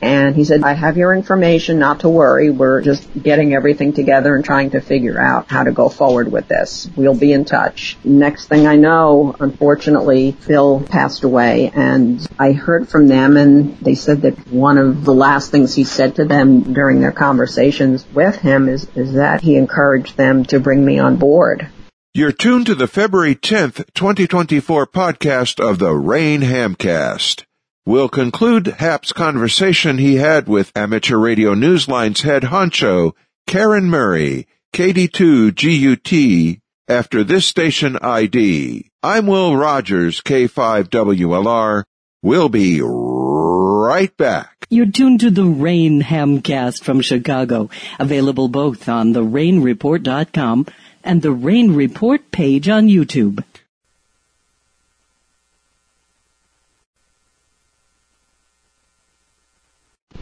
And 0.04 0.36
he 0.36 0.44
said, 0.44 0.64
I 0.64 0.74
have 0.74 0.98
your 0.98 1.14
information, 1.14 1.80
not 1.80 2.02
to 2.02 2.10
worry. 2.10 2.50
We're 2.50 2.82
just 2.82 3.08
getting 3.24 3.54
everything 3.54 3.94
together 3.94 4.36
and 4.36 4.44
trying 4.44 4.72
to 4.72 4.82
figure 4.82 5.18
out 5.18 5.48
how 5.48 5.64
to 5.64 5.72
go 5.72 5.88
forward 5.88 6.30
with 6.30 6.50
this. 6.50 6.90
We'll 6.98 7.16
be 7.16 7.32
in 7.32 7.46
touch. 7.46 7.98
Next 8.04 8.48
thing 8.48 8.68
I 8.68 8.76
know, 8.76 9.34
unfortunately, 9.40 10.36
Bill 10.46 10.82
passed 10.82 11.24
away 11.24 11.72
and 11.74 12.28
I 12.38 12.52
heard 12.52 12.90
from 12.90 13.08
them 13.08 13.38
and 13.38 13.78
they 13.78 13.96
said 13.96 14.24
that 14.24 14.52
one 14.52 14.78
of 14.78 15.06
the 15.06 15.14
last 15.14 15.52
things 15.52 15.74
he 15.74 15.86
said 15.86 16.16
to 16.16 16.26
them 16.26 16.74
during 16.74 17.00
their 17.00 17.14
conversations 17.14 18.06
with 18.14 18.36
him 18.36 18.68
is, 18.68 18.86
is 18.96 19.14
that 19.14 19.40
he 19.40 19.56
encouraged 19.56 20.18
them 20.18 20.44
to 20.48 20.60
bring 20.60 20.84
me 20.84 21.00
on 21.00 21.16
board. 21.16 21.70
You're 22.14 22.34
tuned 22.34 22.66
to 22.66 22.76
the 22.76 22.88
February 22.88 23.36
10th, 23.36 23.86
2024 23.94 24.86
podcast 24.88 25.64
of 25.64 25.80
the 25.80 25.94
Rain 25.94 26.42
Hamcast. 26.42 27.46
We'll 27.86 28.08
conclude 28.08 28.68
Hap's 28.68 29.12
conversation 29.12 29.98
he 29.98 30.16
had 30.16 30.48
with 30.48 30.72
Amateur 30.74 31.18
Radio 31.18 31.54
Newsline's 31.54 32.22
head 32.22 32.44
honcho, 32.44 33.12
Caryn 33.46 33.90
Murray, 33.90 34.48
KD2GUT, 34.74 36.62
after 36.88 37.26
this 37.26 37.46
station 37.46 37.98
ID. 37.98 38.90
I'm 39.04 39.28
Will 39.28 39.58
Rogers, 39.58 40.22
K5WLR. 40.22 41.84
We'll 42.22 42.48
be 42.48 42.80
right 42.82 44.16
back. 44.16 44.66
You're 44.70 44.86
tuned 44.86 45.20
to 45.20 45.30
the 45.30 45.44
Rain 45.44 46.02
Hamcast 46.02 46.86
from 46.86 47.02
Chicago, 47.02 47.70
available 48.00 48.48
both 48.48 48.88
on 48.88 49.14
therainreport.com 49.14 50.68
and 51.04 51.22
the 51.22 51.34
Rain 51.34 51.76
Report 51.76 52.32
page 52.32 52.70
on 52.70 52.88
YouTube. 52.88 53.44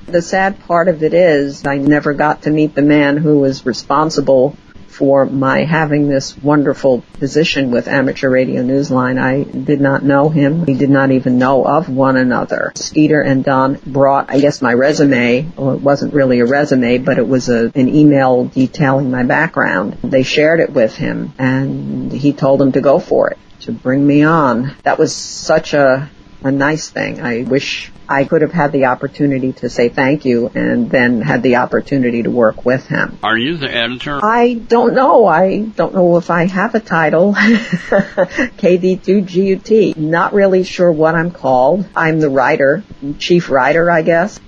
The 0.08 0.22
sad 0.22 0.60
part 0.62 0.88
of 0.88 1.04
it 1.04 1.14
is 1.14 1.66
I 1.66 1.78
never 1.78 2.14
got 2.14 2.44
to 2.44 2.52
meet 2.52 2.76
the 2.76 2.82
man 2.82 3.18
who 3.18 3.40
was 3.40 3.66
responsible 3.66 4.56
for 4.92 5.26
my 5.26 5.64
having 5.64 6.08
this 6.08 6.38
wonderful 6.38 7.04
position 7.14 7.72
with 7.72 7.88
Amateur 7.88 8.30
Radio 8.30 8.62
Newsline. 8.62 9.20
I 9.20 9.44
did 9.44 9.82
not 9.82 10.04
know 10.04 10.30
him. 10.30 10.66
We 10.66 10.74
did 10.74 10.90
not 10.90 11.12
even 11.12 11.40
know 11.40 11.66
of 11.66 11.90
one 11.90 12.18
another. 12.18 12.72
Skeeter 12.76 13.22
and 13.22 13.44
Don 13.44 13.80
brought, 13.86 14.30
I 14.30 14.40
guess, 14.40 14.62
my 14.62 14.74
resume. 14.74 15.50
Well, 15.56 15.72
it 15.72 15.82
wasn't 15.82 16.14
really 16.14 16.40
a 16.40 16.46
resume, 16.46 17.00
but 17.00 17.18
it 17.18 17.28
was 17.28 17.50
a, 17.50 17.72
an 17.74 17.88
email 17.88 18.46
detailing 18.46 19.10
my 19.10 19.24
background. 19.24 19.98
They 20.04 20.24
shared 20.24 20.60
it 20.60 20.72
with 20.72 20.96
him, 20.96 21.34
and 21.40 22.12
he 22.12 22.34
told 22.34 22.60
them 22.60 22.74
to 22.74 22.82
go 22.82 23.00
for 23.00 23.32
it, 23.32 23.38
to 23.62 23.72
bring 23.72 24.06
me 24.06 24.24
on. 24.24 24.76
That 24.84 25.00
was 25.00 25.16
such 25.16 25.74
a 25.74 26.10
a 26.44 26.52
nice 26.52 26.90
thing. 26.90 27.22
I 27.22 27.44
wish 27.44 27.92
I 28.10 28.26
could 28.26 28.42
have 28.42 28.52
had 28.52 28.72
the 28.72 28.86
opportunity 28.86 29.54
to 29.54 29.70
say 29.70 29.90
thank 29.90 30.26
you 30.26 30.52
and 30.54 30.90
then 30.90 31.22
had 31.22 31.44
the 31.44 31.58
opportunity 31.58 32.24
to 32.24 32.32
work 32.32 32.66
with 32.66 32.88
him. 32.88 33.20
Are 33.24 33.38
you 33.38 33.58
the 33.58 33.74
editor? 33.74 34.20
I 34.24 34.54
don't 34.56 34.94
know. 34.94 35.26
I 35.26 35.60
don't 35.60 35.94
know 35.94 36.18
if 36.18 36.30
I 36.30 36.46
have 36.46 36.76
a 36.76 36.80
title. 36.80 37.34
KD2GUT. 38.62 39.98
Not 39.98 40.34
really 40.34 40.64
sure 40.64 40.92
what 40.92 41.16
I'm 41.16 41.32
called. 41.32 41.88
I'm 41.96 42.20
the 42.20 42.30
writer, 42.30 42.84
chief 43.20 43.50
writer, 43.50 43.90
I 43.90 44.02
guess. 44.02 44.40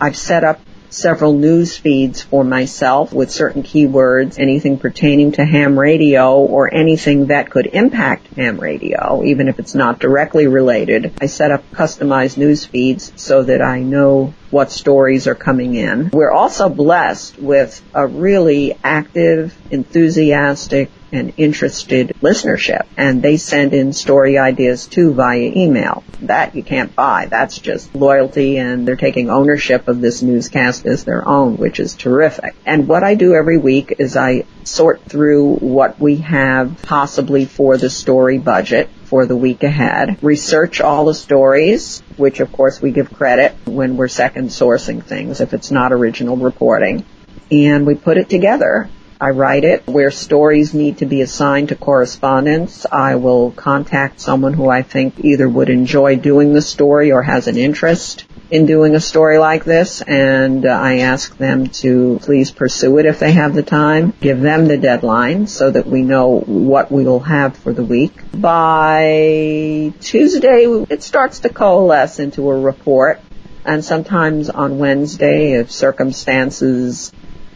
I've 0.00 0.16
set 0.16 0.42
up 0.42 0.58
several 0.92 1.32
news 1.32 1.76
feeds 1.76 2.22
for 2.22 2.44
myself 2.44 3.12
with 3.12 3.30
certain 3.30 3.62
keywords, 3.62 4.38
anything 4.38 4.78
pertaining 4.78 5.32
to 5.32 5.44
ham 5.44 5.78
radio 5.78 6.38
or 6.38 6.72
anything 6.72 7.26
that 7.26 7.50
could 7.50 7.66
impact 7.66 8.26
ham 8.34 8.58
radio, 8.58 9.22
even 9.24 9.48
if 9.48 9.58
it's 9.58 9.74
not 9.74 9.98
directly 9.98 10.46
related. 10.46 11.12
I 11.20 11.26
set 11.26 11.50
up 11.50 11.70
customized 11.70 12.36
news 12.36 12.64
feeds 12.64 13.12
so 13.16 13.42
that 13.42 13.62
I 13.62 13.80
know 13.80 14.34
what 14.50 14.70
stories 14.70 15.26
are 15.26 15.34
coming 15.34 15.74
in. 15.74 16.10
We're 16.12 16.30
also 16.30 16.68
blessed 16.68 17.38
with 17.38 17.82
a 17.94 18.06
really 18.06 18.76
active, 18.84 19.56
enthusiastic, 19.70 20.90
and 21.12 21.34
interested 21.36 22.16
listenership. 22.20 22.86
And 22.96 23.22
they 23.22 23.36
send 23.36 23.74
in 23.74 23.92
story 23.92 24.38
ideas 24.38 24.86
too 24.86 25.12
via 25.12 25.52
email. 25.54 26.02
That 26.22 26.56
you 26.56 26.62
can't 26.62 26.94
buy. 26.96 27.26
That's 27.26 27.58
just 27.58 27.94
loyalty 27.94 28.58
and 28.58 28.88
they're 28.88 28.96
taking 28.96 29.30
ownership 29.30 29.88
of 29.88 30.00
this 30.00 30.22
newscast 30.22 30.86
as 30.86 31.04
their 31.04 31.26
own, 31.28 31.56
which 31.58 31.78
is 31.78 31.94
terrific. 31.94 32.54
And 32.64 32.88
what 32.88 33.04
I 33.04 33.14
do 33.14 33.34
every 33.34 33.58
week 33.58 33.96
is 33.98 34.16
I 34.16 34.44
sort 34.64 35.04
through 35.04 35.56
what 35.56 36.00
we 36.00 36.16
have 36.16 36.80
possibly 36.82 37.44
for 37.44 37.76
the 37.76 37.90
story 37.90 38.38
budget 38.38 38.88
for 39.04 39.26
the 39.26 39.36
week 39.36 39.62
ahead, 39.62 40.22
research 40.22 40.80
all 40.80 41.04
the 41.04 41.14
stories, 41.14 42.02
which 42.16 42.40
of 42.40 42.50
course 42.50 42.80
we 42.80 42.92
give 42.92 43.12
credit 43.12 43.54
when 43.66 43.98
we're 43.98 44.08
second 44.08 44.48
sourcing 44.48 45.04
things 45.04 45.40
if 45.42 45.52
it's 45.52 45.70
not 45.70 45.92
original 45.92 46.36
reporting, 46.38 47.04
and 47.50 47.86
we 47.86 47.94
put 47.94 48.16
it 48.16 48.30
together 48.30 48.88
I 49.22 49.30
write 49.30 49.62
it. 49.62 49.86
Where 49.86 50.10
stories 50.10 50.74
need 50.74 50.98
to 50.98 51.06
be 51.06 51.20
assigned 51.20 51.68
to 51.68 51.76
correspondents, 51.76 52.84
I 52.90 53.14
will 53.14 53.52
contact 53.52 54.20
someone 54.20 54.52
who 54.52 54.68
I 54.68 54.82
think 54.82 55.20
either 55.20 55.48
would 55.48 55.70
enjoy 55.70 56.16
doing 56.16 56.54
the 56.54 56.60
story 56.60 57.12
or 57.12 57.22
has 57.22 57.46
an 57.46 57.56
interest 57.56 58.24
in 58.50 58.66
doing 58.66 58.96
a 58.96 59.00
story 59.00 59.38
like 59.38 59.64
this 59.64 60.02
and 60.02 60.66
uh, 60.66 60.70
I 60.70 60.98
ask 60.98 61.36
them 61.36 61.68
to 61.68 62.18
please 62.20 62.50
pursue 62.50 62.98
it 62.98 63.06
if 63.06 63.20
they 63.20 63.30
have 63.30 63.54
the 63.54 63.62
time, 63.62 64.12
give 64.20 64.40
them 64.40 64.66
the 64.66 64.76
deadline 64.76 65.46
so 65.46 65.70
that 65.70 65.86
we 65.86 66.02
know 66.02 66.40
what 66.40 66.90
we 66.90 67.04
will 67.04 67.20
have 67.20 67.56
for 67.56 67.72
the 67.72 67.84
week. 67.84 68.12
By 68.34 69.92
Tuesday, 70.00 70.64
it 70.90 71.04
starts 71.04 71.38
to 71.40 71.48
coalesce 71.48 72.18
into 72.18 72.50
a 72.50 72.60
report 72.60 73.20
and 73.64 73.84
sometimes 73.84 74.50
on 74.50 74.78
Wednesday 74.78 75.52
if 75.52 75.70
circumstances 75.70 77.12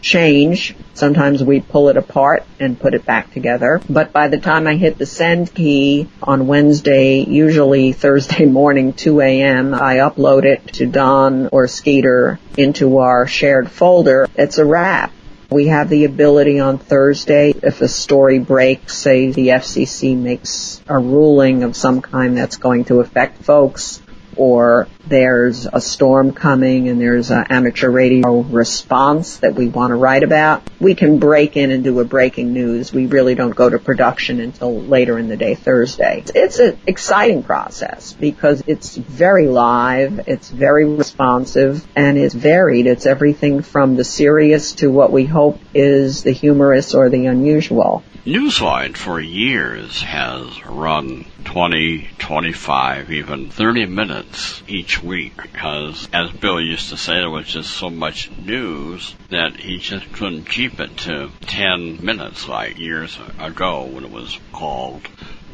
change. 0.07 0.75
Sometimes 0.95 1.43
we 1.43 1.61
pull 1.61 1.89
it 1.89 1.97
apart 1.97 2.45
and 2.61 2.79
put 2.79 2.95
it 2.95 3.05
back 3.05 3.33
together. 3.33 3.81
But 3.91 4.13
by 4.13 4.29
the 4.29 4.39
time 4.39 4.67
I 4.67 4.77
hit 4.77 4.99
the 4.99 5.07
send 5.07 5.53
key 5.53 6.09
on 6.23 6.47
Wednesday, 6.47 7.25
usually 7.25 7.93
Thursday 7.93 8.45
morning, 8.61 8.93
2 8.93 9.21
a.m., 9.21 9.75
I 9.75 9.97
upload 9.97 10.45
it 10.45 10.75
to 10.75 10.87
Don 10.87 11.49
or 11.51 11.67
Skeeter 11.67 12.39
into 12.57 12.99
our 12.99 13.27
shared 13.27 13.71
folder. 13.71 14.29
It's 14.37 14.59
a 14.59 14.65
wrap. 14.65 15.13
We 15.51 15.69
have 15.69 15.89
the 15.89 16.05
ability 16.05 16.59
on 16.59 16.79
Thursday, 16.79 17.55
if 17.63 17.81
a 17.81 17.89
story 17.89 18.39
breaks, 18.41 18.97
say 18.97 19.31
the 19.31 19.49
FCC 19.49 20.17
makes 20.17 20.83
a 20.89 20.99
ruling 20.99 21.63
of 21.63 21.77
some 21.77 22.01
kind 22.01 22.37
that's 22.37 22.57
going 22.57 22.87
to 22.87 22.99
affect 22.99 23.45
folks, 23.45 24.03
or 24.37 24.89
there's 25.07 25.67
a 25.67 25.81
storm 25.81 26.33
coming 26.33 26.89
and 26.89 27.01
there's 27.01 27.31
an 27.31 27.47
amateur 27.51 27.91
radio 27.91 28.41
response 28.41 29.39
that 29.39 29.55
we 29.55 29.69
want 29.69 29.91
to 29.91 29.95
write 29.95 30.23
about, 30.23 30.63
we 30.81 30.95
can 30.95 31.19
break 31.19 31.57
in 31.57 31.71
and 31.71 31.85
do 31.85 31.99
a 32.01 32.05
breaking 32.05 32.53
news. 32.53 32.93
We 32.93 33.07
really 33.07 33.35
don't 33.35 33.55
go 33.55 33.69
to 33.69 33.79
production 33.79 34.41
until 34.41 34.81
later 34.81 35.19
in 35.19 35.29
the 35.29 35.37
day 35.37 35.55
Thursday. 35.55 36.25
It's 36.35 36.59
an 36.59 36.79
exciting 36.87 37.43
process 37.43 38.13
because 38.13 38.63
it's 38.67 38.97
very 38.97 39.49
live, 39.49 40.29
it's 40.29 40.51
very 40.51 40.85
responsive, 40.85 41.87
and 41.95 42.19
it's 42.19 42.35
varied. 42.35 42.87
It's 42.87 43.07
everything 43.07 43.63
from 43.63 43.97
the 43.97 44.05
serious 44.05 44.75
to 44.75 44.91
what 44.91 45.13
we 45.13 45.25
hope 45.25 45.61
is 45.75 46.23
the 46.23 46.33
humorous 46.33 46.95
or 46.95 47.09
the 47.09 47.27
unusual. 47.27 48.03
Newsline 48.27 48.97
for 48.97 49.21
years 49.21 50.03
has 50.03 50.67
run 50.67 51.27
20, 51.45 52.09
25, 52.19 53.13
even 53.13 53.51
30 53.51 53.87
minutes 53.87 54.65
each 54.67 55.01
week 55.01 55.41
because, 55.41 56.09
as 56.13 56.33
Bill 56.33 56.61
used 56.61 56.89
to 56.89 56.97
say, 56.97 57.13
there 57.13 57.31
was 57.31 57.47
just 57.47 57.71
so 57.71 57.89
much 57.89 58.33
news 58.37 59.15
that 59.31 59.55
he 59.55 59.79
just 59.79 60.11
couldn't 60.13 60.51
keep 60.51 60.81
it 60.81 60.97
to 60.97 61.31
10 61.43 62.05
minutes 62.05 62.49
like 62.49 62.81
years 62.81 63.17
ago 63.39 63.85
when 63.85 64.03
it 64.03 64.11
was 64.11 64.37
called 64.51 65.03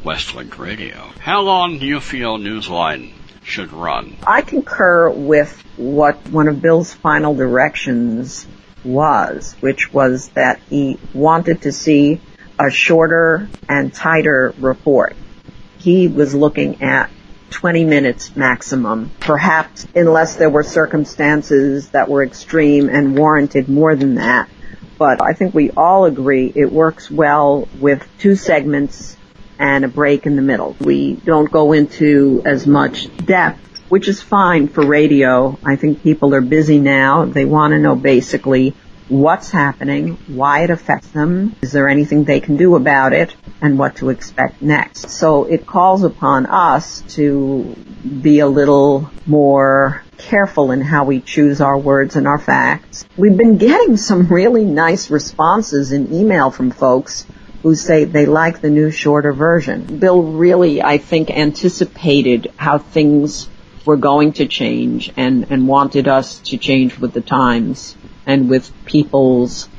Westlink 0.03 0.57
Radio. 0.57 1.11
How 1.19 1.41
long 1.41 1.77
do 1.77 1.85
you 1.85 1.99
feel 1.99 2.39
Newsline 2.39 3.13
should 3.43 3.71
run? 3.71 4.17
I 4.25 4.41
concur 4.41 5.11
with 5.11 5.63
what 5.77 6.27
one 6.29 6.47
of 6.47 6.59
Bill's 6.59 6.91
final 6.91 7.35
directions 7.35 8.47
was, 8.83 9.55
which 9.59 9.93
was 9.93 10.29
that 10.29 10.59
he 10.71 10.97
wanted 11.13 11.61
to 11.61 11.71
see 11.71 12.19
a 12.59 12.69
shorter 12.69 13.49
and 13.67 13.93
tighter 13.93 14.53
report. 14.59 15.15
He 15.79 16.07
was 16.07 16.33
looking 16.33 16.81
at 16.81 17.09
20 17.49 17.85
minutes 17.85 18.35
maximum, 18.35 19.11
perhaps 19.19 19.87
unless 19.95 20.35
there 20.35 20.49
were 20.49 20.63
circumstances 20.63 21.89
that 21.89 22.09
were 22.09 22.23
extreme 22.23 22.89
and 22.89 23.17
warranted 23.17 23.69
more 23.69 23.95
than 23.95 24.15
that. 24.15 24.49
But 24.97 25.21
I 25.21 25.33
think 25.33 25.53
we 25.53 25.71
all 25.71 26.05
agree 26.05 26.51
it 26.55 26.71
works 26.71 27.11
well 27.11 27.67
with 27.79 28.07
two 28.19 28.35
segments 28.35 29.17
and 29.59 29.85
a 29.85 29.87
break 29.87 30.25
in 30.25 30.35
the 30.35 30.41
middle. 30.41 30.75
We 30.79 31.13
don't 31.13 31.51
go 31.51 31.73
into 31.73 32.41
as 32.45 32.65
much 32.65 33.15
depth 33.17 33.63
which 33.93 34.07
is 34.07 34.19
fine 34.19 34.67
for 34.67 34.83
radio. 34.83 35.55
I 35.63 35.75
think 35.75 36.01
people 36.01 36.33
are 36.33 36.41
busy 36.41 36.79
now. 36.79 37.25
They 37.25 37.45
want 37.45 37.73
to 37.73 37.79
know 37.79 37.95
basically 37.95 38.73
what's 39.09 39.51
happening, 39.51 40.17
why 40.27 40.63
it 40.63 40.69
affects 40.69 41.07
them, 41.09 41.55
is 41.61 41.71
there 41.71 41.87
anything 41.87 42.23
they 42.23 42.39
can 42.39 42.57
do 42.57 42.75
about 42.75 43.13
it, 43.13 43.35
and 43.61 43.77
what 43.77 43.97
to 43.97 44.09
expect 44.09 44.61
next. 44.61 45.09
So 45.09 45.45
it 45.45 45.65
calls 45.65 46.03
upon 46.03 46.45
us 46.45 47.01
to 47.15 47.75
be 48.21 48.39
a 48.39 48.47
little 48.47 49.09
more 49.25 50.03
careful 50.17 50.71
in 50.71 50.81
how 50.81 51.05
we 51.05 51.21
choose 51.21 51.61
our 51.61 51.77
words 51.77 52.15
and 52.15 52.27
our 52.27 52.39
facts. 52.39 53.05
We've 53.17 53.37
been 53.37 53.57
getting 53.57 53.97
some 53.97 54.27
really 54.27 54.65
nice 54.65 55.09
responses 55.09 55.91
in 55.91 56.13
email 56.13 56.51
from 56.51 56.71
folks 56.71 57.25
who 57.61 57.75
say 57.75 58.03
they 58.03 58.25
like 58.25 58.59
the 58.59 58.69
new 58.69 58.91
shorter 58.91 59.31
version. 59.31 59.99
Bill 59.99 60.21
really, 60.21 60.81
I 60.81 60.97
think, 60.97 61.29
anticipated 61.29 62.51
how 62.57 62.77
things 62.77 63.47
were 63.85 63.97
going 63.97 64.33
to 64.33 64.45
change 64.45 65.11
and, 65.15 65.47
and 65.49 65.67
wanted 65.67 66.07
us 66.07 66.39
to 66.39 66.57
change 66.57 66.97
with 66.99 67.13
the 67.13 67.21
times 67.21 67.95
and 68.25 68.49
with 68.49 68.71
people's 68.85 69.69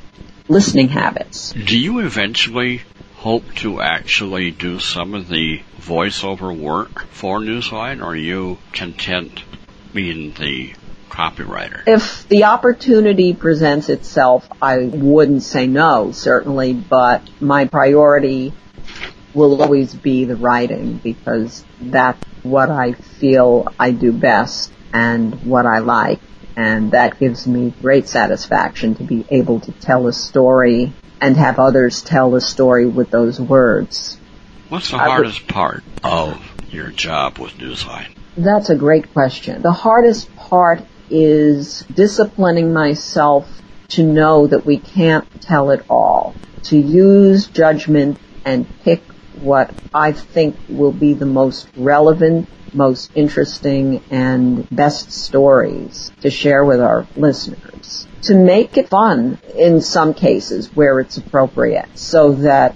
listening 0.49 0.89
habits. 0.89 1.53
Do 1.53 1.79
you 1.79 2.01
eventually 2.01 2.83
hope 3.17 3.55
to 3.55 3.81
actually 3.81 4.51
do 4.51 4.79
some 4.79 5.15
of 5.15 5.29
the 5.29 5.63
voiceover 5.81 6.57
work 6.57 7.07
for 7.09 7.39
Newsline, 7.41 8.03
or 8.03 8.09
are 8.09 8.17
you 8.17 8.59
content 8.73 9.43
being 9.95 10.35
the 10.35 10.75
copywriter? 11.09 11.83
If 11.87 12.29
the 12.29 12.45
opportunity 12.45 13.33
presents 13.33 13.89
itself, 13.89 14.47
I 14.61 14.79
wouldn't 14.79 15.43
say 15.43 15.67
no, 15.67 16.13
certainly, 16.13 16.75
but 16.75 17.23
my 17.41 17.67
priority 17.67 18.53
will 19.33 19.63
always 19.63 19.95
be 19.95 20.25
the 20.27 20.37
writing 20.37 20.99
because 21.03 21.65
that's 21.81 22.23
what 22.43 22.71
I 22.71 22.93
feel 22.93 23.69
I 23.79 23.91
do 23.91 24.13
best 24.13 24.71
and 24.93 25.45
what 25.45 25.67
I 25.67 25.79
like. 25.79 26.21
And 26.57 26.93
that 26.93 27.19
gives 27.19 27.47
me 27.47 27.75
great 27.83 28.09
satisfaction 28.09 28.95
to 28.97 29.05
be 29.05 29.27
able 29.31 29.61
to 29.61 29.73
tell 29.73 30.07
a 30.07 30.13
story 30.13 30.93
and 31.21 31.37
have 31.37 31.59
others 31.59 32.03
tell 32.03 32.31
the 32.31 32.41
story 32.41 32.87
with 32.87 33.11
those 33.11 33.41
words. 33.41 34.19
What's 34.69 34.91
the 34.91 34.99
hardest 34.99 35.47
part 35.49 35.83
of 36.03 36.41
your 36.71 36.91
job 36.91 37.39
with 37.39 37.53
Newsline? 37.53 38.09
That's 38.37 38.71
a 38.71 38.77
great 38.77 39.13
question. 39.13 39.63
The 39.63 39.73
hardest 39.73 40.35
part 40.37 40.83
is 41.11 41.85
disciplining 41.93 42.73
myself 42.73 43.49
to 43.89 44.03
know 44.03 44.47
that 44.47 44.65
we 44.65 44.79
can't 44.79 45.41
tell 45.41 45.71
it 45.71 45.85
all, 45.89 46.35
to 46.65 46.79
use 46.79 47.47
judgment 47.47 48.19
and 48.45 48.67
pick 48.81 49.03
what 49.41 49.75
I 49.93 50.13
think 50.13 50.57
will 50.69 50.93
be 50.93 51.15
the 51.15 51.27
most 51.27 51.69
relevant, 51.77 52.49
most 52.73 53.11
interesting, 53.15 54.03
and 54.11 54.69
best 54.71 55.13
stories 55.13 56.13
to 56.23 56.31
share 56.31 56.65
with 56.65 56.81
our 56.81 57.07
listeners. 57.17 58.07
To 58.23 58.35
make 58.35 58.77
it 58.77 58.89
fun 58.89 59.39
in 59.55 59.81
some 59.81 60.15
cases 60.15 60.75
where 60.75 60.99
it's 61.01 61.17
appropriate 61.17 61.99
so 61.99 62.33
that 62.33 62.75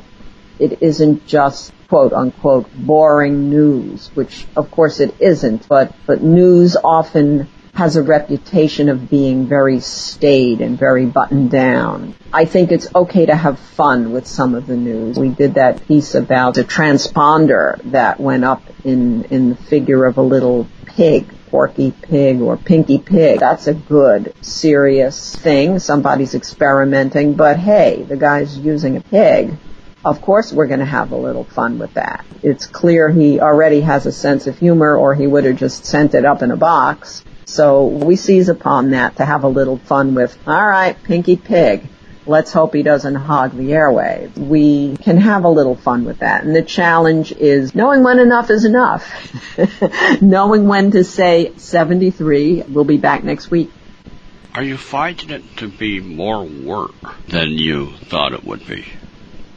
it 0.58 0.82
isn't 0.82 1.26
just 1.26 1.72
quote 1.88 2.12
unquote 2.12 2.70
boring 2.74 3.48
news, 3.48 4.10
which 4.14 4.46
of 4.56 4.70
course 4.70 5.00
it 5.00 5.14
isn't, 5.20 5.66
but, 5.68 5.94
but 6.06 6.22
news 6.22 6.76
often 6.76 7.48
has 7.78 7.94
a 7.94 8.02
reputation 8.02 8.88
of 8.88 9.08
being 9.08 9.46
very 9.46 9.78
staid 9.78 10.60
and 10.60 10.76
very 10.76 11.06
buttoned 11.06 11.48
down. 11.48 12.12
I 12.32 12.44
think 12.44 12.72
it's 12.72 12.92
okay 12.92 13.26
to 13.26 13.36
have 13.36 13.56
fun 13.56 14.10
with 14.10 14.26
some 14.26 14.56
of 14.56 14.66
the 14.66 14.76
news. 14.76 15.16
We 15.16 15.28
did 15.28 15.54
that 15.54 15.86
piece 15.86 16.16
about 16.16 16.54
the 16.54 16.64
transponder 16.64 17.80
that 17.92 18.18
went 18.18 18.44
up 18.44 18.64
in, 18.82 19.22
in 19.26 19.50
the 19.50 19.54
figure 19.54 20.06
of 20.06 20.18
a 20.18 20.22
little 20.22 20.66
pig 20.86 21.32
Porky 21.50 21.92
Pig 21.92 22.40
or 22.40 22.56
Pinky 22.56 22.98
Pig. 22.98 23.38
That's 23.38 23.68
a 23.68 23.74
good, 23.74 24.34
serious 24.42 25.36
thing. 25.36 25.78
Somebody's 25.78 26.34
experimenting, 26.34 27.34
but 27.34 27.60
hey, 27.60 28.02
the 28.02 28.16
guy's 28.16 28.58
using 28.58 28.96
a 28.96 29.00
pig. 29.00 29.54
Of 30.04 30.20
course 30.20 30.52
we're 30.52 30.66
going 30.66 30.80
to 30.80 30.84
have 30.98 31.12
a 31.12 31.16
little 31.16 31.44
fun 31.44 31.78
with 31.78 31.94
that. 31.94 32.26
It's 32.42 32.66
clear 32.66 33.08
he 33.08 33.38
already 33.38 33.82
has 33.82 34.04
a 34.04 34.12
sense 34.12 34.48
of 34.48 34.58
humor 34.58 34.96
or 34.96 35.14
he 35.14 35.28
would 35.28 35.44
have 35.44 35.56
just 35.56 35.84
sent 35.84 36.14
it 36.14 36.24
up 36.24 36.42
in 36.42 36.50
a 36.50 36.56
box. 36.56 37.22
So 37.48 37.86
we 37.86 38.16
seize 38.16 38.50
upon 38.50 38.90
that 38.90 39.16
to 39.16 39.24
have 39.24 39.42
a 39.42 39.48
little 39.48 39.78
fun 39.78 40.14
with, 40.14 40.36
alright, 40.46 41.02
Pinky 41.02 41.36
Pig. 41.36 41.88
Let's 42.26 42.52
hope 42.52 42.74
he 42.74 42.82
doesn't 42.82 43.14
hog 43.14 43.56
the 43.56 43.70
airwaves. 43.70 44.36
We 44.36 44.98
can 44.98 45.16
have 45.16 45.44
a 45.44 45.48
little 45.48 45.74
fun 45.74 46.04
with 46.04 46.18
that. 46.18 46.44
And 46.44 46.54
the 46.54 46.62
challenge 46.62 47.32
is 47.32 47.74
knowing 47.74 48.02
when 48.02 48.18
enough 48.18 48.50
is 48.50 48.66
enough. 48.66 49.10
knowing 50.20 50.68
when 50.68 50.90
to 50.90 51.04
say 51.04 51.54
73, 51.56 52.64
we'll 52.68 52.84
be 52.84 52.98
back 52.98 53.24
next 53.24 53.50
week. 53.50 53.70
Are 54.54 54.62
you 54.62 54.76
finding 54.76 55.30
it 55.30 55.56
to 55.56 55.68
be 55.68 56.00
more 56.00 56.44
work 56.44 56.92
than 57.28 57.52
you 57.52 57.92
thought 58.10 58.34
it 58.34 58.44
would 58.44 58.66
be? 58.66 58.84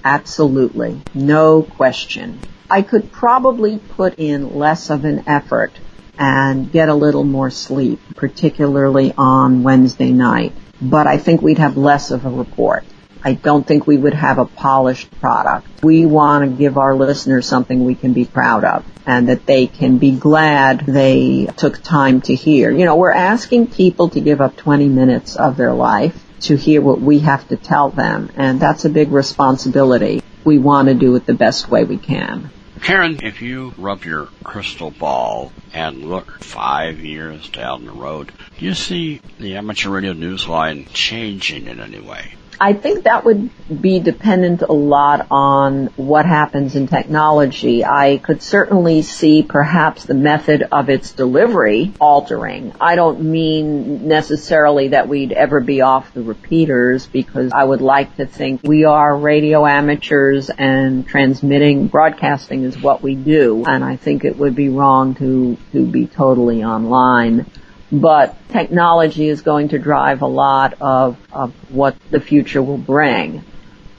Absolutely. 0.05 1.01
No 1.13 1.61
question. 1.61 2.39
I 2.69 2.83
could 2.83 3.11
probably 3.11 3.79
put 3.79 4.17
in 4.17 4.55
less 4.55 4.89
of 4.89 5.03
an 5.03 5.25
effort 5.27 5.73
and 6.21 6.71
get 6.71 6.87
a 6.87 6.93
little 6.93 7.23
more 7.25 7.49
sleep, 7.49 7.99
particularly 8.15 9.13
on 9.17 9.63
Wednesday 9.63 10.11
night 10.11 10.53
but 10.81 11.05
I 11.05 11.17
think 11.17 11.41
we'd 11.41 11.59
have 11.59 11.77
less 11.77 12.11
of 12.11 12.25
a 12.25 12.29
report. 12.29 12.83
I 13.23 13.33
don't 13.33 13.65
think 13.65 13.85
we 13.85 13.97
would 13.97 14.15
have 14.15 14.39
a 14.39 14.45
polished 14.45 15.11
product. 15.19 15.83
We 15.83 16.07
want 16.07 16.49
to 16.49 16.57
give 16.57 16.79
our 16.79 16.95
listeners 16.95 17.45
something 17.45 17.85
we 17.85 17.93
can 17.93 18.13
be 18.13 18.25
proud 18.25 18.63
of 18.63 18.83
and 19.05 19.29
that 19.29 19.45
they 19.45 19.67
can 19.67 19.99
be 19.99 20.11
glad 20.11 20.79
they 20.87 21.47
took 21.55 21.83
time 21.83 22.21
to 22.21 22.33
hear. 22.33 22.71
You 22.71 22.85
know, 22.85 22.95
we're 22.95 23.11
asking 23.11 23.67
people 23.67 24.09
to 24.09 24.21
give 24.21 24.41
up 24.41 24.57
20 24.57 24.89
minutes 24.89 25.35
of 25.35 25.55
their 25.55 25.73
life 25.73 26.19
to 26.41 26.57
hear 26.57 26.81
what 26.81 26.99
we 26.99 27.19
have 27.19 27.47
to 27.49 27.57
tell 27.57 27.91
them 27.91 28.31
and 28.35 28.59
that's 28.59 28.85
a 28.85 28.89
big 28.89 29.11
responsibility. 29.11 30.23
We 30.43 30.57
want 30.57 30.87
to 30.87 30.95
do 30.95 31.15
it 31.15 31.27
the 31.27 31.35
best 31.35 31.69
way 31.69 31.83
we 31.83 31.97
can. 31.97 32.49
Caryn, 32.81 33.21
if 33.21 33.43
you 33.43 33.73
rub 33.77 34.05
your 34.05 34.27
crystal 34.43 34.89
ball 34.89 35.53
and 35.71 36.03
look 36.03 36.41
five 36.41 36.99
years 36.99 37.47
down 37.49 37.85
the 37.85 37.91
road, 37.91 38.31
do 38.57 38.65
you 38.65 38.73
see 38.73 39.21
the 39.39 39.55
amateur 39.55 39.91
radio 39.91 40.13
newsline 40.13 40.87
changing 40.91 41.67
in 41.67 41.79
any 41.79 41.99
way? 41.99 42.33
I 42.61 42.73
think 42.73 43.05
that 43.05 43.25
would 43.25 43.49
be 43.81 43.99
dependent 43.99 44.61
a 44.61 44.71
lot 44.71 45.25
on 45.31 45.87
what 45.95 46.27
happens 46.27 46.75
in 46.75 46.85
technology. 46.85 47.83
I 47.83 48.17
could 48.17 48.43
certainly 48.43 49.01
see 49.01 49.41
perhaps 49.41 50.05
the 50.05 50.13
method 50.13 50.67
of 50.71 50.87
its 50.87 51.11
delivery 51.11 51.91
altering. 51.99 52.73
I 52.79 52.93
don't 52.93 53.23
mean 53.23 54.07
necessarily 54.07 54.89
that 54.89 55.07
we'd 55.07 55.31
ever 55.31 55.59
be 55.59 55.81
off 55.81 56.13
the 56.13 56.21
repeaters 56.21 57.07
because 57.07 57.51
I 57.51 57.63
would 57.63 57.81
like 57.81 58.17
to 58.17 58.27
think 58.27 58.61
we 58.61 58.85
are 58.85 59.17
radio 59.17 59.65
amateurs 59.65 60.51
and 60.51 61.07
transmitting 61.07 61.87
broadcasting 61.87 62.63
is 62.63 62.79
what 62.79 63.01
we 63.01 63.15
do 63.15 63.63
and 63.65 63.83
I 63.83 63.95
think 63.95 64.23
it 64.23 64.37
would 64.37 64.55
be 64.55 64.69
wrong 64.69 65.15
to 65.15 65.57
to 65.71 65.83
be 65.83 66.05
totally 66.05 66.63
online 66.63 67.47
but 67.91 68.35
technology 68.49 69.27
is 69.27 69.41
going 69.41 69.69
to 69.69 69.79
drive 69.79 70.21
a 70.21 70.27
lot 70.27 70.75
of, 70.79 71.17
of 71.31 71.53
what 71.71 71.97
the 72.09 72.19
future 72.19 72.61
will 72.61 72.77
bring. 72.77 73.43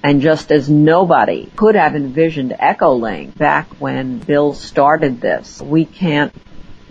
And 0.02 0.20
just 0.20 0.50
as 0.50 0.68
nobody 0.68 1.50
could 1.54 1.76
have 1.76 1.94
envisioned 1.94 2.52
Echolink 2.52 3.36
back 3.36 3.68
when 3.80 4.18
Bill 4.18 4.54
started 4.54 5.20
this, 5.20 5.60
we 5.60 5.84
can't 5.84 6.34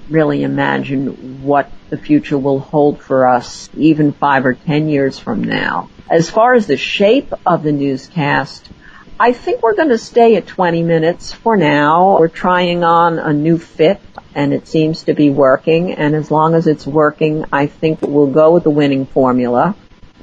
really 0.10 0.44
imagine 0.44 1.44
what 1.44 1.72
the 1.90 1.98
future 1.98 2.38
will 2.38 2.60
hold 2.60 3.02
for 3.02 3.28
us 3.28 3.70
even 3.76 4.12
five 4.12 4.46
or 4.46 4.54
ten 4.54 4.88
years 4.88 5.18
from 5.18 5.44
now. 5.44 5.90
As 6.10 6.30
far 6.30 6.54
as 6.54 6.68
the 6.68 6.78
shape 6.78 7.34
of 7.46 7.64
the 7.64 7.72
newscast, 7.72 8.70
I 9.20 9.34
think 9.34 9.62
we're 9.62 9.76
going 9.76 9.90
to 9.90 9.98
stay 9.98 10.36
at 10.36 10.48
20 10.48 10.84
minutes 10.84 11.32
for 11.32 11.56
now. 11.56 12.18
We're 12.20 12.28
trying 12.28 12.84
on 12.84 13.20
a 13.20 13.34
new 13.34 13.58
fit 13.58 14.02
and 14.36 14.54
it 14.54 14.68
seems 14.68 15.04
to 15.04 15.14
be 15.14 15.30
working. 15.30 15.94
And 15.94 16.16
as 16.16 16.32
long 16.32 16.56
as 16.56 16.68
it's 16.68 16.86
working, 16.86 17.46
I 17.52 17.68
think 17.68 18.02
we'll 18.02 18.32
go 18.32 18.52
with 18.52 18.64
the 18.64 18.70
winning 18.70 19.06
formula. 19.06 19.76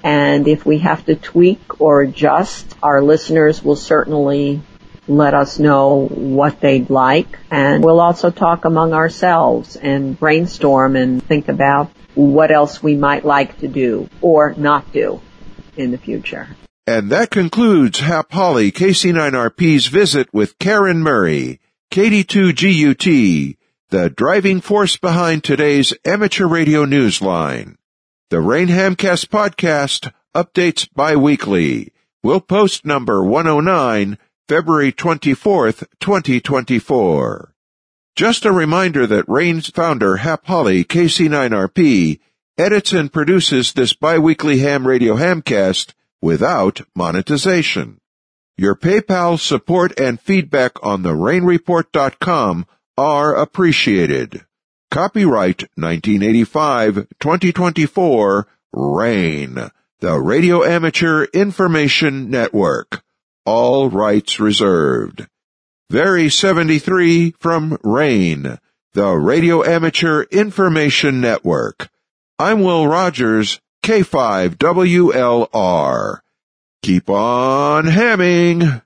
And 0.03 0.47
if 0.47 0.65
we 0.65 0.79
have 0.79 1.05
to 1.07 1.17
tweak 1.17 1.81
or 1.81 2.03
adjust, 2.03 2.77
our 2.83 3.03
listeners 3.03 3.63
will 3.63 3.77
certainly 3.77 4.63
let 5.09 5.35
us 5.35 5.59
know 5.59 6.07
what 6.07 6.61
they'd 6.61 6.91
like. 6.91 7.39
And 7.51 7.83
we'll 7.83 8.01
also 8.01 8.31
talk 8.31 8.65
among 8.65 8.93
ourselves 8.93 9.77
and 9.77 10.19
brainstorm 10.19 10.97
and 10.97 11.23
think 11.23 11.49
about 11.49 11.91
what 12.15 12.51
else 12.51 12.83
we 12.83 12.97
might 12.97 13.25
like 13.25 13.59
to 13.61 13.69
do 13.69 14.09
or 14.21 14.55
not 14.57 14.93
do 14.93 15.21
in 15.77 15.91
the 15.91 15.99
future. 15.99 16.49
And 16.87 17.11
that 17.11 17.31
concludes 17.31 18.01
Hap 18.01 18.33
Holly 18.33 18.73
KC9RP's 18.73 19.89
visit 19.89 20.33
with 20.33 20.59
Caryn 20.59 20.97
Murray, 20.97 21.61
KD2GUT, 21.93 23.58
the 23.91 24.11
driving 24.11 24.61
force 24.61 24.99
behind 24.99 25.43
today's 25.43 25.95
amateur 26.05 26.47
radio 26.47 26.85
newsline. 26.85 27.77
The 28.29 28.37
Rainhamcast 28.37 29.29
podcast 29.29 30.13
updates 30.35 30.87
bi-weekly. 30.95 31.95
We'll 32.23 32.43
post 32.43 32.85
number 32.85 33.25
109 33.25 34.19
February 34.47 34.93
24th, 34.93 35.87
2024. 36.01 37.55
Just 38.15 38.45
a 38.45 38.53
reminder 38.53 39.07
that 39.07 39.29
Rain's 39.29 39.71
founder 39.71 40.17
Hap 40.17 40.45
Holly 40.45 40.85
KC9RP 40.85 42.21
edits 42.59 42.93
and 42.93 43.11
produces 43.11 43.73
this 43.73 43.95
bi-weekly 43.95 44.59
ham 44.59 44.87
radio 44.87 45.15
hamcast 45.17 45.95
without 46.21 46.83
monetization. 46.95 48.01
Your 48.59 48.75
PayPal 48.75 49.39
support 49.39 49.99
and 49.99 50.21
feedback 50.21 50.73
on 50.83 51.03
the 51.03 51.15
rainreport.com 51.15 52.67
are 52.99 53.35
appreciated. 53.37 54.45
Copyright 54.91 55.63
1985-2024 55.79 58.45
RAIN, 58.73 59.71
the 60.01 60.19
Radio 60.19 60.65
Amateur 60.65 61.27
Information 61.33 62.29
Network. 62.29 63.05
All 63.47 63.89
rights 63.89 64.41
reserved. 64.41 65.29
Very 65.89 66.29
73 66.29 67.37
from 67.39 67.79
RAIN, 67.85 68.59
the 68.95 69.13
Radio 69.13 69.65
Amateur 69.65 70.25
Information 70.33 71.21
Network. 71.21 71.89
I'm 72.37 72.63
Will 72.63 72.89
Rogers, 72.89 73.61
K5WLR. 73.85 76.19
Keep 76.83 77.11
on 77.11 77.85
hamming! 77.85 78.83